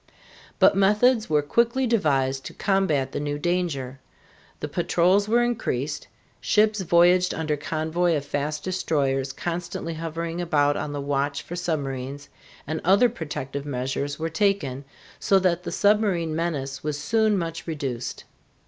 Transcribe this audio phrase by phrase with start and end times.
[0.57, 3.99] But methods were quickly devised to combat the new danger.
[4.59, 6.07] The patrols were increased,
[6.39, 12.29] ships voyaged under convoy of fast destroyers constantly hovering about on the watch for submarines,
[12.65, 14.85] and other protective measures were taken,
[15.19, 18.23] so that the submarine menace was soon much reduced.